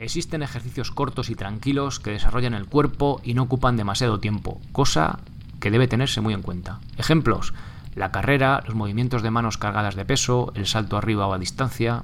[0.00, 5.20] Existen ejercicios cortos y tranquilos que desarrollan el cuerpo y no ocupan demasiado tiempo, cosa
[5.60, 6.80] que debe tenerse muy en cuenta.
[6.96, 7.52] Ejemplos,
[7.94, 12.00] la carrera, los movimientos de manos cargadas de peso, el salto arriba o a distancia.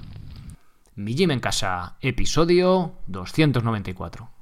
[0.95, 4.36] Mi gym en casa, episodio 294.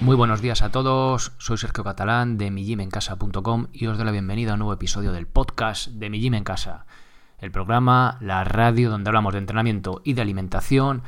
[0.00, 4.52] Muy buenos días a todos, soy Sergio Catalán de mijimencasa.com y os doy la bienvenida
[4.52, 6.86] a un nuevo episodio del podcast de Mi Gym en Casa,
[7.40, 11.02] el programa, la radio donde hablamos de entrenamiento y de alimentación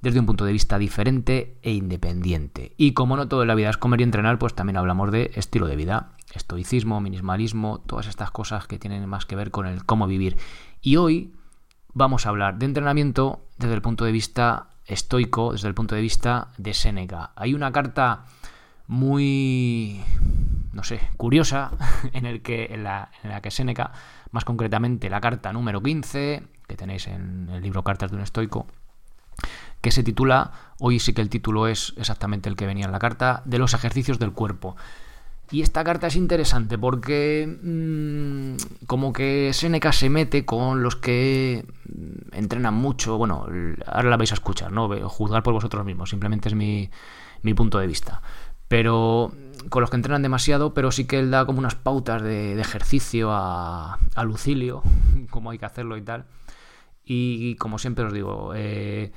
[0.00, 2.72] desde un punto de vista diferente e independiente.
[2.78, 5.32] Y como no todo en la vida es comer y entrenar, pues también hablamos de
[5.34, 9.84] estilo de vida, estoicismo, minimalismo, todas estas cosas que tienen más que ver con el
[9.84, 10.38] cómo vivir.
[10.80, 11.34] Y hoy
[11.92, 16.00] vamos a hablar de entrenamiento desde el punto de vista estoico desde el punto de
[16.00, 17.30] vista de Séneca.
[17.36, 18.24] Hay una carta
[18.86, 20.00] muy,
[20.72, 21.70] no sé, curiosa
[22.12, 22.24] en,
[22.82, 23.10] la,
[23.42, 23.92] que Séneca,
[24.32, 28.66] más concretamente la carta número 15, que tenéis en el libro Cartas de un estoico,
[29.80, 32.98] que se titula, hoy sí que el título es exactamente el que venía en la
[32.98, 34.76] carta, de los ejercicios del cuerpo.
[35.52, 41.64] Y esta carta es interesante porque mmm, como que Seneca se mete con los que
[42.32, 43.18] entrenan mucho.
[43.18, 43.46] Bueno,
[43.86, 44.88] ahora la vais a escuchar, ¿no?
[45.08, 46.90] Juzgar por vosotros mismos, simplemente es mi,
[47.42, 48.22] mi punto de vista.
[48.68, 49.32] Pero
[49.68, 53.30] con los que entrenan demasiado, pero sí que él da como unas pautas de, ejercicio
[53.32, 54.82] a, a, Lucilio,
[55.30, 56.26] cómo hay que hacerlo y tal.
[57.04, 59.10] Y como siempre os digo, eh,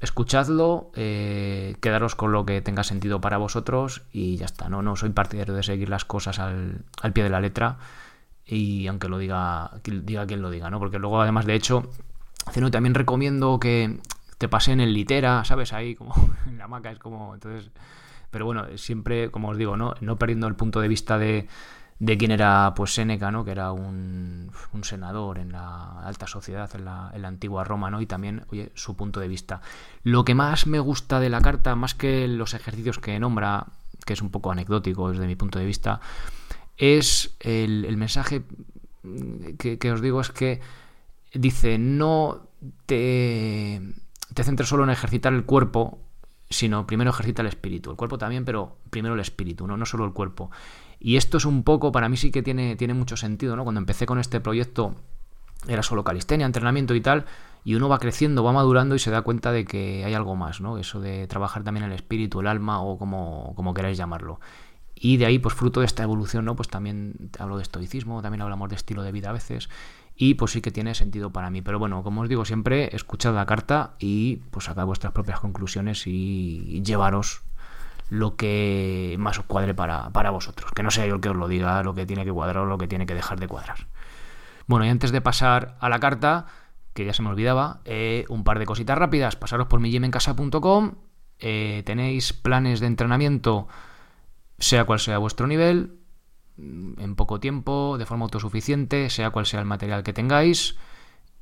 [0.00, 4.68] escuchadlo, eh, quedaros con lo que tenga sentido para vosotros y ya está.
[4.68, 7.78] No, no soy partidario de seguir las cosas al, al pie de la letra
[8.44, 10.80] y aunque lo diga, diga quien lo diga, ¿no?
[10.80, 11.88] Porque luego, además, de hecho,
[12.70, 13.98] también recomiendo que
[14.38, 15.72] te pasen en litera, ¿sabes?
[15.72, 16.14] Ahí como
[16.46, 17.34] en la maca es como.
[17.34, 17.70] Entonces.
[18.30, 19.94] Pero bueno, siempre, como os digo, ¿no?
[20.00, 21.48] No perdiendo el punto de vista de
[22.02, 23.44] de quién era pues Séneca, ¿no?
[23.44, 28.00] que era un, un, senador en la alta sociedad, en la, en antigua Roma, ¿no?
[28.00, 29.60] y también, oye, su punto de vista.
[30.02, 33.66] Lo que más me gusta de la carta, más que los ejercicios que nombra,
[34.04, 36.00] que es un poco anecdótico desde mi punto de vista,
[36.76, 38.42] es el, el mensaje
[39.60, 40.60] que, que, os digo es que
[41.34, 42.48] dice, no
[42.86, 43.80] te,
[44.34, 45.98] te centres solo en ejercitar el cuerpo,
[46.50, 47.90] sino primero ejercita el espíritu.
[47.90, 50.50] El cuerpo también, pero primero el espíritu, no, no solo el cuerpo.
[51.00, 53.64] Y esto es un poco, para mí sí que tiene, tiene mucho sentido, ¿no?
[53.64, 54.94] Cuando empecé con este proyecto
[55.66, 57.24] era solo calistenia, entrenamiento y tal,
[57.64, 60.60] y uno va creciendo, va madurando y se da cuenta de que hay algo más,
[60.60, 60.78] ¿no?
[60.78, 64.40] Eso de trabajar también el espíritu, el alma o como, como queráis llamarlo.
[64.94, 66.56] Y de ahí, pues fruto de esta evolución, ¿no?
[66.56, 69.68] Pues también hablo de estoicismo, también hablamos de estilo de vida a veces,
[70.24, 71.62] y pues sí que tiene sentido para mí.
[71.62, 76.06] Pero bueno, como os digo siempre, escuchad la carta y pues sacad vuestras propias conclusiones
[76.06, 77.42] y llevaros
[78.08, 80.70] lo que más os cuadre para, para vosotros.
[80.76, 82.66] Que no sea yo el que os lo diga, lo que tiene que cuadrar o
[82.66, 83.88] lo que tiene que dejar de cuadrar.
[84.68, 86.46] Bueno, y antes de pasar a la carta,
[86.94, 89.34] que ya se me olvidaba, eh, un par de cositas rápidas.
[89.34, 90.92] Pasaros por migemencasa.com.
[91.40, 93.66] Eh, tenéis planes de entrenamiento,
[94.60, 95.98] sea cual sea vuestro nivel,
[96.98, 100.76] en poco tiempo, de forma autosuficiente, sea cual sea el material que tengáis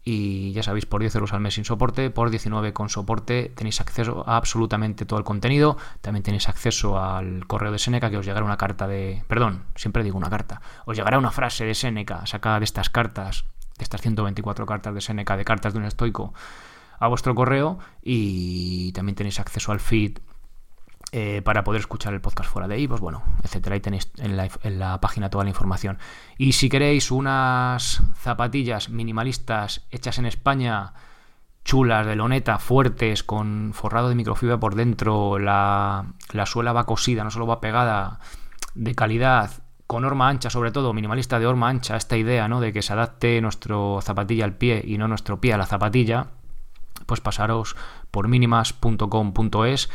[0.03, 3.81] y ya sabéis, por 10 euros al mes sin soporte, por 19 con soporte tenéis
[3.81, 8.25] acceso a absolutamente todo el contenido, también tenéis acceso al correo de Seneca que os
[8.25, 9.23] llegará una carta de...
[9.29, 13.45] Perdón, siempre digo una carta, os llegará una frase de Seneca sacada de estas cartas,
[13.77, 16.33] de estas 124 cartas de Seneca, de cartas de un estoico,
[16.99, 20.19] a vuestro correo y también tenéis acceso al feed
[21.13, 23.75] eh, para poder escuchar el podcast fuera de ahí, pues bueno, etcétera.
[23.75, 25.99] Ahí tenéis en la, página toda la información.
[26.39, 30.93] Y si queréis unas zapatillas minimalistas hechas en España,
[31.65, 37.25] chulas, de loneta, fuertes, con forrado de microfibra por dentro, la, la suela va cosida,
[37.25, 38.21] no solo va pegada,
[38.75, 39.51] de calidad,
[39.89, 42.61] con horma ancha, sobre todo, minimalista de horma ancha, esta idea, ¿no?
[42.61, 46.29] De que se adapte nuestro zapatilla al pie y no nuestro pie a la zapatilla,
[47.07, 47.75] pues pasaros
[48.13, 49.91] por minimas.com.es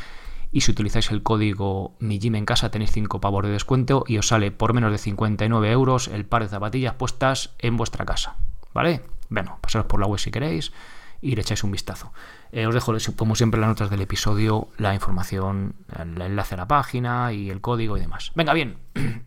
[0.56, 4.30] y si utilizáis el código Mi en casa tenéis 5 pavos de descuento y os
[4.30, 8.38] sale por menos de 59 euros el par de zapatillas puestas en vuestra casa.
[8.74, 9.02] ¿Vale?
[9.28, 10.72] Bueno, pasaros por la web si queréis
[11.20, 12.14] y le echáis un vistazo.
[12.54, 16.70] Eh, os dejo, como siempre, las notas del episodio la información, el enlace a la
[16.70, 18.32] página y el código y demás.
[18.36, 18.78] Venga, bien.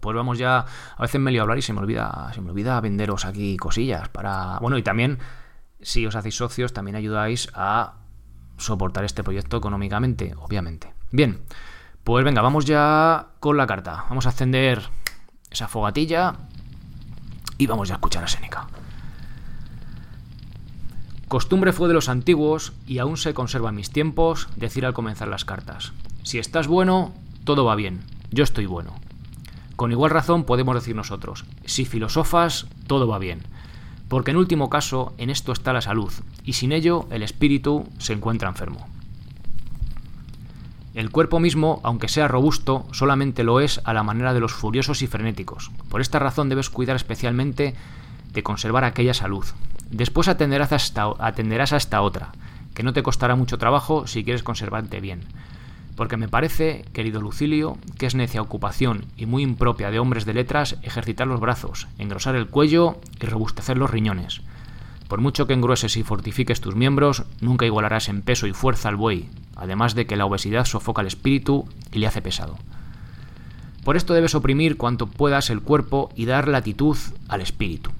[0.00, 0.64] Pues vamos ya.
[0.96, 3.56] A veces me lío a hablar y se me olvida, se me olvida venderos aquí
[3.56, 4.58] cosillas para.
[4.60, 5.18] Bueno, y también,
[5.80, 7.94] si os hacéis socios, también ayudáis a
[8.58, 10.92] soportar este proyecto económicamente, obviamente.
[11.10, 11.40] Bien,
[12.04, 14.04] pues venga, vamos ya con la carta.
[14.08, 14.82] Vamos a encender
[15.50, 16.34] esa fogatilla
[17.56, 18.66] y vamos ya a escuchar a Seneca.
[21.28, 25.28] Costumbre fue de los antiguos y aún se conserva en mis tiempos decir al comenzar
[25.28, 25.92] las cartas.
[26.22, 27.12] Si estás bueno,
[27.44, 28.00] todo va bien,
[28.30, 28.94] yo estoy bueno.
[29.76, 33.42] Con igual razón podemos decir nosotros, si filosofas, todo va bien.
[34.08, 36.12] Porque en último caso, en esto está la salud,
[36.44, 38.86] y sin ello el espíritu se encuentra enfermo.
[40.94, 45.02] El cuerpo mismo, aunque sea robusto, solamente lo es a la manera de los furiosos
[45.02, 45.70] y frenéticos.
[45.88, 47.74] Por esta razón debes cuidar especialmente
[48.32, 49.44] de conservar aquella salud.
[49.90, 52.32] Después atenderás hasta, atenderás hasta otra,
[52.74, 55.26] que no te costará mucho trabajo si quieres conservarte bien
[55.98, 60.32] porque me parece, querido Lucilio, que es necia ocupación y muy impropia de hombres de
[60.32, 64.42] letras ejercitar los brazos, engrosar el cuello y robustecer los riñones.
[65.08, 68.94] Por mucho que engrueses y fortifiques tus miembros, nunca igualarás en peso y fuerza al
[68.94, 72.56] buey, además de que la obesidad sofoca el espíritu y le hace pesado.
[73.82, 76.96] Por esto debes oprimir cuanto puedas el cuerpo y dar latitud
[77.26, 77.90] al espíritu.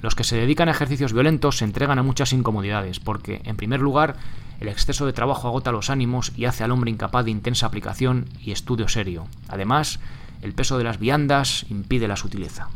[0.00, 3.80] Los que se dedican a ejercicios violentos se entregan a muchas incomodidades, porque, en primer
[3.80, 4.14] lugar,
[4.62, 8.26] el exceso de trabajo agota los ánimos y hace al hombre incapaz de intensa aplicación
[8.40, 9.26] y estudio serio.
[9.48, 9.98] Además,
[10.40, 12.68] el peso de las viandas impide la sutileza.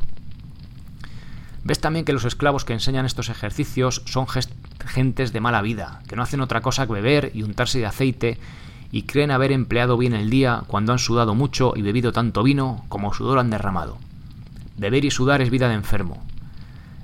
[1.62, 4.26] Ves también que los esclavos que enseñan estos ejercicios son
[4.84, 8.38] gentes de mala vida, que no hacen otra cosa que beber y untarse de aceite
[8.90, 12.84] y creen haber empleado bien el día cuando han sudado mucho y bebido tanto vino
[12.88, 13.98] como sudor han derramado.
[14.76, 16.20] Beber y sudar es vida de enfermo,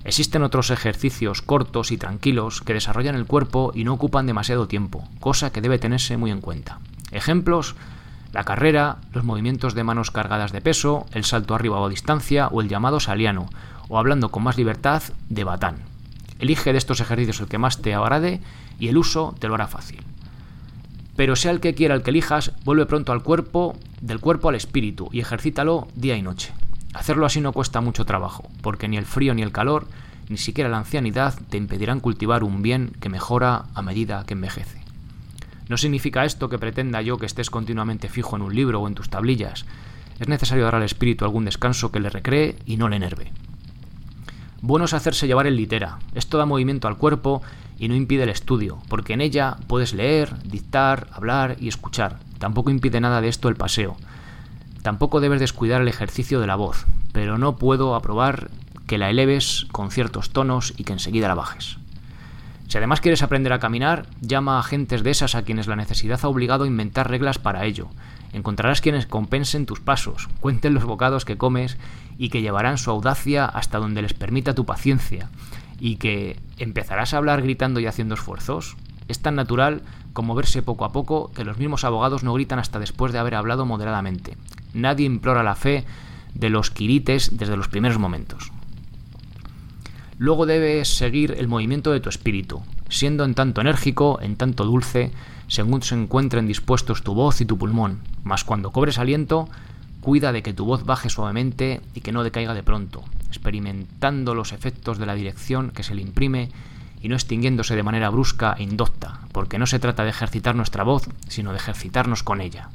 [0.04, 5.08] Existen otros ejercicios cortos y tranquilos que desarrollan el cuerpo y no ocupan demasiado tiempo,
[5.20, 6.80] cosa que debe tenerse muy en cuenta.
[7.12, 7.76] Ejemplos,
[8.32, 12.48] la carrera, los movimientos de manos cargadas de peso, el salto arriba o a distancia
[12.48, 13.48] o el llamado saliano,
[13.88, 15.76] o hablando con más libertad, de batán.
[16.40, 18.40] Elige de estos ejercicios el que más te agrade
[18.80, 20.02] y el uso te lo hará fácil.
[21.14, 24.56] Pero sea el que quiera el que elijas, vuelve pronto al cuerpo, del cuerpo al
[24.56, 26.52] espíritu y ejercítalo día y noche.
[26.92, 29.86] Hacerlo así no cuesta mucho trabajo, porque ni el frío ni el calor,
[30.28, 34.82] ni siquiera la ancianidad te impedirán cultivar un bien que mejora a medida que envejece.
[35.68, 38.94] No significa esto que pretenda yo que estés continuamente fijo en un libro o en
[38.94, 39.64] tus tablillas.
[40.20, 43.32] Es necesario dar al espíritu algún descanso que le recree y no le enerve.
[44.60, 45.98] Bueno es hacerse llevar en litera.
[46.14, 47.42] Esto da movimiento al cuerpo
[47.78, 52.20] y no impide el estudio, porque en ella puedes leer, dictar, hablar y escuchar.
[52.38, 53.96] Tampoco impide nada de esto el paseo.
[54.82, 58.50] Tampoco debes descuidar el ejercicio de la voz, pero no puedo aprobar
[58.86, 61.78] que la eleves con ciertos tonos y que enseguida la bajes.
[62.66, 66.20] Si además quieres aprender a caminar, llama a gentes de esas a quienes la necesidad
[66.22, 67.88] ha obligado a inventar reglas para ello.
[68.32, 71.76] Encontrarás quienes compensen tus pasos, cuenten los bocados que comes
[72.18, 75.28] y que llevarán su audacia hasta donde les permita tu paciencia,
[75.78, 78.76] y que empezarás a hablar gritando y haciendo esfuerzos.
[79.06, 79.82] Es tan natural
[80.12, 83.34] como verse poco a poco que los mismos abogados no gritan hasta después de haber
[83.34, 84.36] hablado moderadamente.
[84.74, 85.84] Nadie implora la fe
[86.34, 88.52] de los quirites desde los primeros momentos.
[90.18, 95.10] Luego debes seguir el movimiento de tu espíritu, siendo en tanto enérgico, en tanto dulce,
[95.48, 98.00] según se encuentren dispuestos tu voz y tu pulmón.
[98.22, 99.48] Mas cuando cobres aliento,
[100.00, 104.52] cuida de que tu voz baje suavemente y que no decaiga de pronto, experimentando los
[104.52, 106.50] efectos de la dirección que se le imprime
[107.00, 110.84] y no extinguiéndose de manera brusca e indocta, porque no se trata de ejercitar nuestra
[110.84, 112.68] voz, sino de ejercitarnos con ella.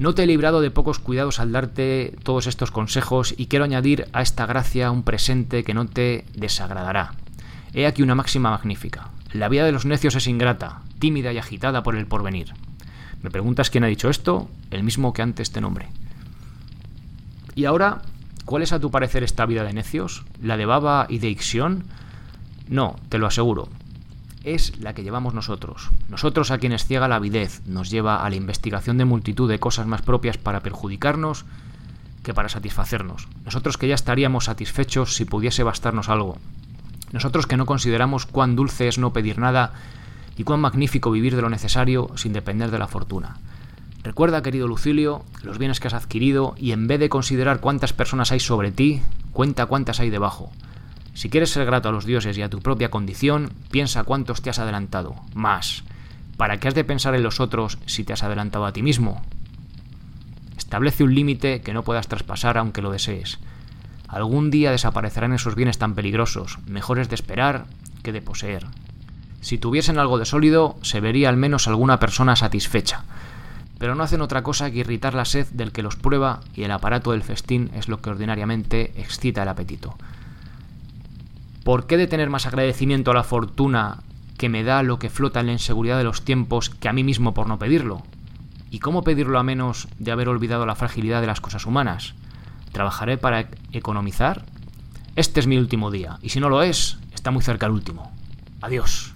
[0.00, 4.08] No te he librado de pocos cuidados al darte todos estos consejos y quiero añadir
[4.14, 7.12] a esta gracia un presente que no te desagradará.
[7.74, 9.10] He aquí una máxima magnífica.
[9.34, 12.54] La vida de los necios es ingrata, tímida y agitada por el porvenir.
[13.20, 14.48] ¿Me preguntas quién ha dicho esto?
[14.70, 15.88] El mismo que antes te nombré.
[17.54, 18.00] Y ahora,
[18.46, 20.24] ¿cuál es a tu parecer esta vida de necios?
[20.42, 21.84] ¿La de Baba y de Ixión?
[22.70, 23.68] No, te lo aseguro,
[24.44, 25.90] es la que llevamos nosotros.
[26.08, 29.86] Nosotros a quienes ciega la avidez nos lleva a la investigación de multitud de cosas
[29.86, 31.44] más propias para perjudicarnos
[32.22, 33.28] que para satisfacernos.
[33.44, 36.38] Nosotros que ya estaríamos satisfechos si pudiese bastarnos algo.
[37.12, 39.72] Nosotros que no consideramos cuán dulce es no pedir nada
[40.36, 43.38] y cuán magnífico vivir de lo necesario sin depender de la fortuna.
[44.02, 48.32] Recuerda, querido Lucilio, los bienes que has adquirido y en vez de considerar cuántas personas
[48.32, 50.50] hay sobre ti, cuenta cuántas hay debajo.
[51.14, 54.50] Si quieres ser grato a los dioses y a tu propia condición, piensa cuántos te
[54.50, 55.16] has adelantado.
[55.34, 55.84] Más.
[56.36, 59.22] ¿Para qué has de pensar en los otros si te has adelantado a ti mismo?
[60.56, 63.38] Establece un límite que no puedas traspasar aunque lo desees.
[64.08, 67.66] Algún día desaparecerán esos bienes tan peligrosos, mejores de esperar
[68.02, 68.66] que de poseer.
[69.40, 73.04] Si tuviesen algo de sólido, se vería al menos alguna persona satisfecha.
[73.78, 76.70] Pero no hacen otra cosa que irritar la sed del que los prueba y el
[76.70, 79.96] aparato del festín es lo que ordinariamente excita el apetito.
[81.64, 84.02] ¿Por qué de tener más agradecimiento a la fortuna
[84.38, 87.04] que me da lo que flota en la inseguridad de los tiempos que a mí
[87.04, 88.02] mismo por no pedirlo?
[88.70, 92.14] ¿Y cómo pedirlo a menos de haber olvidado la fragilidad de las cosas humanas?
[92.72, 94.44] ¿Trabajaré para economizar?
[95.16, 98.12] Este es mi último día, y si no lo es, está muy cerca el último.
[98.62, 99.14] Adiós.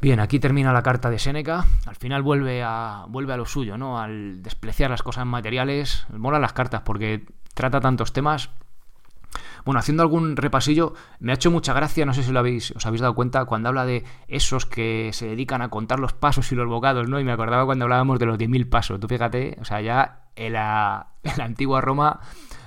[0.00, 1.64] Bien, aquí termina la carta de Séneca.
[1.84, 3.98] Al final vuelve a, vuelve a lo suyo, ¿no?
[3.98, 6.06] Al despreciar las cosas materiales.
[6.10, 8.50] Mola las cartas porque trata tantos temas.
[9.66, 12.86] Bueno, haciendo algún repasillo, me ha hecho mucha gracia, no sé si lo habéis, os
[12.86, 16.54] habéis dado cuenta, cuando habla de esos que se dedican a contar los pasos y
[16.54, 17.20] los bocados, ¿no?
[17.20, 18.98] Y me acordaba cuando hablábamos de los 10.000 pasos.
[18.98, 22.20] Tú fíjate, o sea, ya en la, en la antigua Roma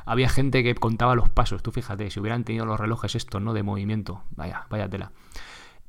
[0.05, 1.63] había gente que contaba los pasos.
[1.63, 3.53] Tú fíjate, si hubieran tenido los relojes estos, ¿no?
[3.53, 4.21] De movimiento.
[4.35, 5.11] Vaya, vaya tela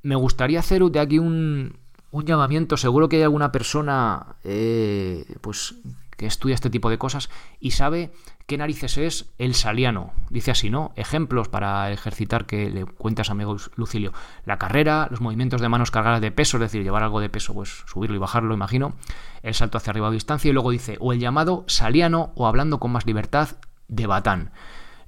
[0.03, 1.77] me gustaría hacer de aquí un,
[2.11, 2.77] un llamamiento.
[2.77, 5.75] Seguro que hay alguna persona eh, pues,
[6.21, 8.13] que estudia este tipo de cosas y sabe
[8.47, 10.13] qué narices es el saliano.
[10.29, 10.93] Dice así, ¿no?
[10.95, 14.13] Ejemplos para ejercitar que le cuentas, amigo Lucilio.
[14.45, 17.55] La carrera, los movimientos de manos cargadas de peso, es decir, llevar algo de peso,
[17.55, 18.97] pues subirlo y bajarlo, imagino.
[19.43, 22.81] El salto hacia arriba a distancia y luego dice, o el llamado saliano o hablando
[22.81, 23.57] con más libertad
[23.89, 24.53] de batán.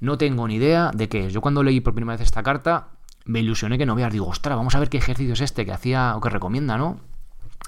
[0.00, 1.34] No tengo ni idea de qué es.
[1.34, 2.88] Yo cuando leí por primera vez esta carta
[3.26, 4.14] me ilusioné que no veas.
[4.14, 7.00] Digo, ostras, vamos a ver qué ejercicio es este que hacía o que recomienda, ¿no?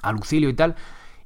[0.01, 0.75] A Lucilio y tal.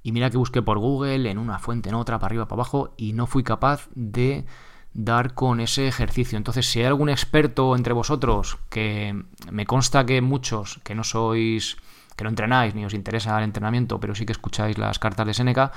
[0.03, 2.93] Y mira que busqué por Google, en una fuente, en otra, para arriba, para abajo,
[2.97, 4.45] y no fui capaz de
[4.93, 6.37] dar con ese ejercicio.
[6.37, 11.77] Entonces, si hay algún experto entre vosotros, que me consta que muchos, que no sois,
[12.15, 15.33] que no entrenáis, ni os interesa el entrenamiento, pero sí que escucháis las cartas de
[15.33, 15.71] Seneca,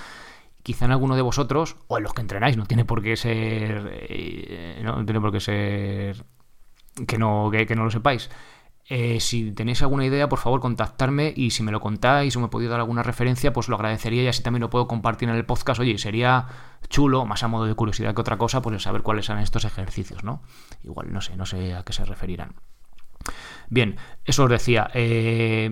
[0.63, 3.91] quizá en alguno de vosotros, o en los que entrenáis, no tiene por qué ser.
[4.09, 6.25] Eh, no tiene por qué ser
[7.07, 8.31] que no, que, no lo sepáis.
[8.89, 12.49] Eh, si tenéis alguna idea, por favor, contactarme y si me lo contáis o me
[12.49, 15.45] podéis dar alguna referencia, pues lo agradecería y así también lo puedo compartir en el
[15.45, 15.81] podcast.
[15.81, 16.47] Oye, sería
[16.89, 20.25] chulo, más a modo de curiosidad que otra cosa, pues saber cuáles son estos ejercicios,
[20.25, 20.43] ¿no?
[20.83, 22.55] Igual, no sé, no sé a qué se referirán.
[23.71, 24.91] Bien, eso os decía.
[24.95, 25.71] Eh,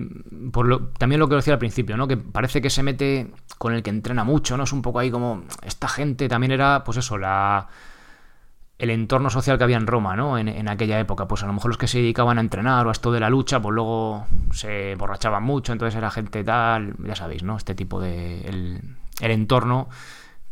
[0.51, 2.07] por lo, también lo que os decía al principio, ¿no?
[2.07, 4.63] Que parece que se mete con el que entrena mucho, ¿no?
[4.63, 5.43] Es un poco ahí como.
[5.63, 7.67] Esta gente también era, pues eso, la
[8.81, 10.39] el entorno social que había en Roma, ¿no?
[10.39, 11.27] En, aquella época.
[11.27, 13.29] Pues a lo mejor los que se dedicaban a entrenar o a esto de la
[13.29, 17.57] lucha, pues luego se borrachaban mucho, entonces era gente tal, ya sabéis, ¿no?
[17.57, 18.41] Este tipo de.
[18.41, 19.87] el, entorno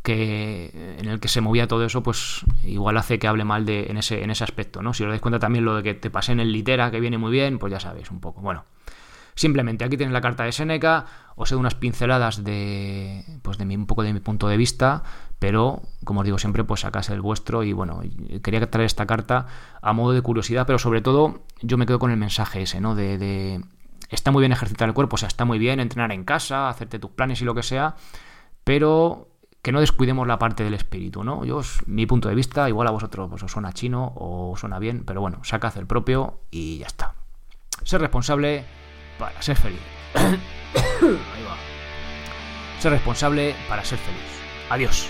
[0.04, 3.88] que en el que se movía todo eso, pues igual hace que hable mal de,
[3.90, 4.94] en, ese, en ese aspecto, ¿no?
[4.94, 7.18] Si os dais cuenta también lo de que te pasé en el litera, que viene
[7.18, 8.42] muy bien, pues ya sabéis un poco.
[8.42, 8.64] Bueno,
[9.40, 11.06] simplemente aquí tenéis la carta de Seneca,
[11.38, 14.58] os he dado unas pinceladas de, pues de mi, un poco de mi punto de
[14.58, 15.02] vista,
[15.40, 18.02] pero como os digo siempre, pues sacas el vuestro y bueno,
[18.44, 19.48] quería traer esta carta
[19.82, 22.96] a modo de curiosidad, pero sobre todo yo me quedo con el mensaje ese, ¿no?
[22.96, 23.64] De,
[24.10, 27.00] está muy bien ejercitar el cuerpo, o sea, está muy bien entrenar en casa, hacerte
[27.00, 27.96] tus planes y lo que sea,
[28.66, 29.30] pero
[29.62, 31.46] que no descuidemos la parte del espíritu, ¿no?
[31.46, 34.80] Yo, mi punto de vista, igual a vosotros pues, os suena chino o os suena
[34.80, 37.16] bien, pero bueno, sacad el propio y ya está.
[37.86, 38.66] Ser responsable
[39.20, 39.80] para ser feliz.
[40.16, 41.58] Ahí va.
[42.80, 44.42] Ser responsable para ser feliz.
[44.70, 45.10] Adiós.